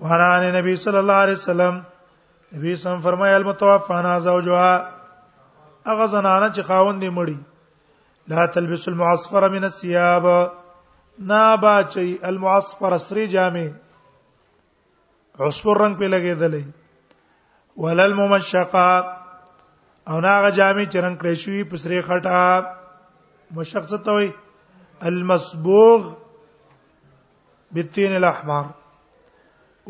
[0.00, 1.74] وران نبی صلی الله علیه وسلم
[2.56, 4.72] نبی سم فرمایل المتوفانا زوجها
[5.92, 7.38] اغه زنانه چې خاوند یې مړی
[8.32, 10.26] لا تلبس المعصفر من الثياب
[11.26, 13.66] نابا چي المعصفر سري جامع
[15.46, 19.16] عصفر رنگ په لګېدلې ولل ممشقه
[20.08, 22.66] او ناغه جامع چې رنگ کړی شوی په سري خټه
[23.58, 24.30] مشق څه ته وي
[25.10, 26.08] المصبوغ
[27.72, 28.64] بالتين الاحمر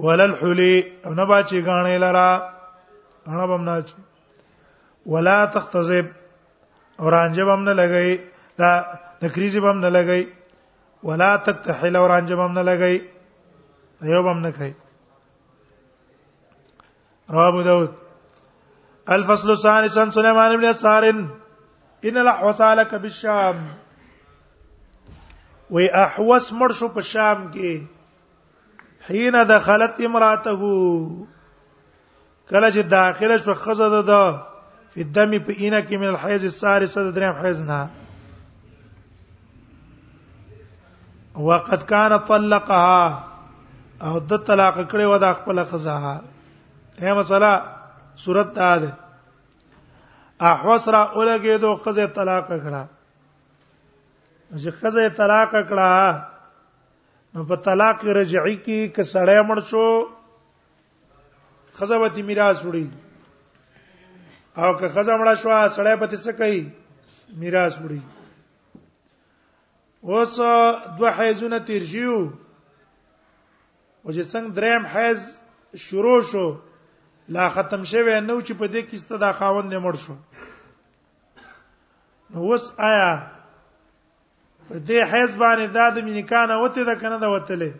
[0.06, 0.74] ولل حلي
[1.06, 2.52] او نبا چې غاڼې لرا
[3.26, 3.94] انا بمنا چې
[5.14, 6.06] ولا تختزب
[7.00, 8.20] اورانجه بم نه لګي
[8.62, 8.72] دا
[9.20, 10.20] د کریزي بم نه لګي
[11.04, 12.98] ولا تکتحل اور انجمم نه لګی
[14.12, 14.72] یو بم نه کوي
[17.30, 17.92] رواه ابو داود
[19.16, 21.08] الفصل الثاني سن سليمان بن يسار
[22.04, 23.56] ان الاحوص لك بالشام
[25.70, 27.72] وي احوص مرشو په شام کې
[29.08, 30.52] حين دخلت امراته
[32.50, 34.24] کله چې داخله شو خزه ده
[34.94, 37.00] په دمي په اینه کې من الحيض الثالث د
[37.42, 37.80] حيض نه
[41.46, 43.28] وقد كان طلقها
[44.02, 46.14] او د طلاق کړي و د خپل خزاها
[47.02, 47.50] هي مسله
[48.24, 48.90] صورت دا ده
[50.52, 52.82] احوسرا اولګي دو خزه طلاق کړه
[54.60, 55.88] چې خزه طلاق کړه
[57.36, 59.86] نو په طلاق رجعي کې ک سړی مړ شو
[61.80, 62.86] خزه وتی میراث وړي
[64.62, 66.62] او که خزه مړ شو سړی پته څه کوي
[67.42, 68.00] میراث وړي
[70.02, 70.36] اوس
[70.98, 72.30] دوه حیزونه تیر شیو
[74.02, 75.22] او چې څنګه دریم حیز
[75.84, 76.46] شروع شو
[77.36, 80.14] لا ختم شوه نو چې په دې کې ستدا خاوند مړ شو
[82.30, 83.10] نو اوس آیا
[84.68, 87.72] په دې حیز باندې دا د مینکانه وته د کنه د وتلې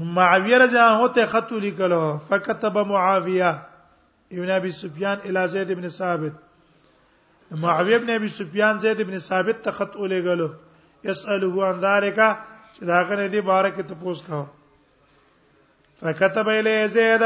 [0.00, 3.50] نو معاویه رجا هوته خط لیکلو فكتب معاویه
[4.36, 6.34] ابن ابي سفيان الى زيد بن ثابت
[7.50, 10.50] معاویه ابن ابي سفيان زید ابن ثابت ته خط ولېګلو
[11.04, 12.18] يسأله عن ذلك
[12.74, 14.46] چې دا غره دې بارکه ته پوښت کاو
[16.00, 17.22] فكتب اليه زید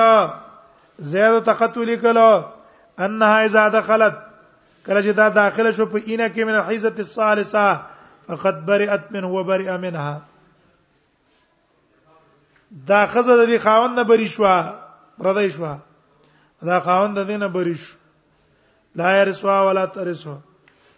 [1.00, 2.44] زید ته خط ولېګلو
[2.98, 4.14] انها اذا دخلت
[4.86, 7.80] کله چې دا داخله شو په اینه کې من الحیزه الثالثه
[8.28, 10.20] فقد برئت منه وبرئ منها
[12.92, 14.44] دا خزه د دې خاوند نه بری شو
[15.18, 15.74] پردای شو
[16.62, 17.98] دا خاوند د دې نه بری شو
[18.95, 20.36] لا يرثوا ولا ترثوا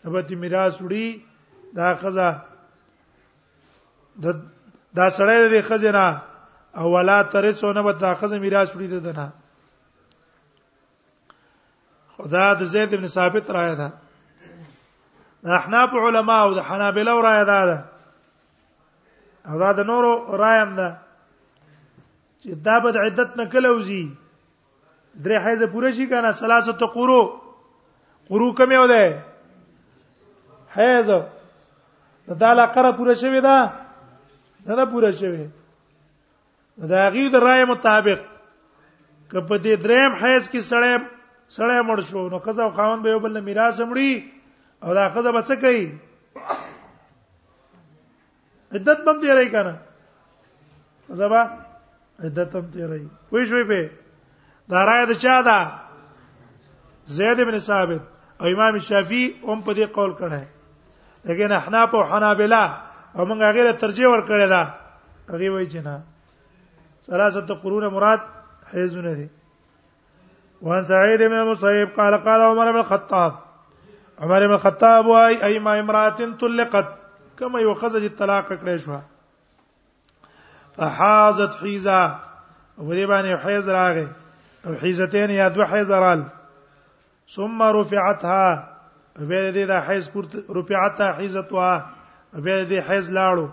[0.04, 1.20] نبته میراث وړي
[1.74, 2.30] دا خزا
[4.24, 4.42] د
[4.96, 6.22] دا سړی د خزینه
[6.76, 9.30] او ولا ترثو نه به دا خزه میراث وړي ده نه
[12.16, 13.90] خدا د زید ابن ثابت راي ده
[15.44, 17.78] دا احناف علما او د حنابلہ راي ده ده
[19.48, 20.96] او دا د نورو راي هم ده
[22.42, 24.04] چې دا به عدت نه کلوزي
[25.24, 27.43] درې حیزه پوره شي کنه ثلاثه قرو
[28.28, 29.22] قرو کمه و ده
[30.76, 31.28] حیض دا
[32.34, 33.56] د علاقه پوره شوی دا
[34.66, 35.46] دا پوره شوی
[36.88, 38.20] دا غي د رائے مطابق
[39.30, 40.92] کپه دې دریم حیض کې سړی
[41.56, 44.22] سړی مړ شو نو قضا او خاون به یو بل میراث مړي
[44.82, 45.84] او دا قضا به څه کوي
[48.76, 49.78] عدت بم دی رہی کنه
[51.20, 51.42] زبا
[52.24, 53.90] عدت بم دی رہی وې شوې په
[54.70, 55.58] دا راي د چا دا
[57.16, 58.13] زید ابن ثابت
[58.44, 60.42] او امام شافعي هم په دې قول کړه
[61.28, 62.64] لیکن احناف او حنابلہ
[63.16, 64.62] او موږ هغه ترجیح ور کړی دا
[65.30, 66.02] هغه وایي چې نه
[67.06, 68.20] ثلاثه قرون مراد
[68.74, 69.26] حیزونه دي
[70.68, 73.32] وان سعيد بن مصيب قال قال عمر بن الخطاب
[74.20, 76.08] عمر بن الخطاب واي اي ما امراه
[76.44, 76.86] طلقت
[77.38, 78.98] كما يوخذ الطلاق کړې شو
[80.76, 81.98] فحازت حيزه
[82.78, 84.06] ودې باندې حيز راغې
[84.66, 86.24] او حيزتين يا دو حيزرال
[87.28, 88.74] ثم رفعتها
[89.28, 90.24] به دې د حیز پر
[90.58, 91.72] رفعتها حیزتها
[92.44, 93.48] به دې حیز لاړو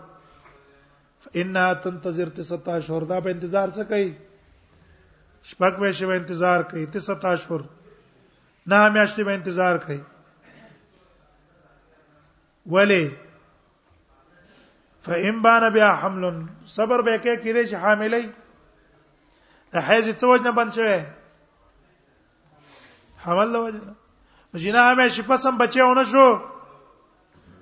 [1.24, 4.10] فإنها تنتظر 17 شهور دا په انتظار څه کوي
[5.50, 7.62] شپږ میاشتې به انتظار کوي 17 شهور
[8.72, 10.02] نه میاشتې به انتظار کوي
[12.76, 13.06] ولی
[15.06, 16.26] فإن بان بها حمل
[16.66, 18.24] صبر به کې کېږي حاملې
[19.74, 21.04] د حیز څه وجنه بند شوه
[23.26, 23.96] حمل له وجنه
[24.64, 26.26] جنا همې شي پسم بچیونه شو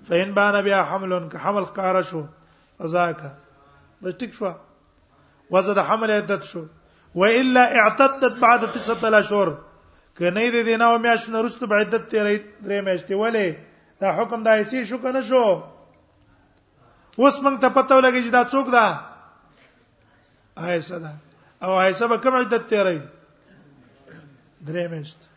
[0.08, 2.22] فین بان بیا حملن که حمل قاره شو
[2.88, 3.32] ازاکه
[4.04, 4.52] بس ټیک شو
[5.52, 6.62] وزد حمل عدت شو
[7.16, 9.50] والا اعتدت بعد تسعه اشهر
[10.18, 13.48] کنه دې دینه او میاش نه رسته به عدت تیرې درې میاشتې ولې
[14.02, 15.46] دا حکم دا ایسی شو کنه شو
[17.18, 18.86] اوس موږ ته پته ولګی چې دا څوک ده
[20.62, 21.12] عائشہ ده
[21.64, 23.00] او عائشہ به کوم عدت تیرې
[24.66, 25.29] درې میاشتې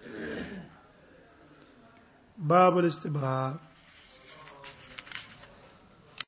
[2.43, 3.72] باب الاستبراء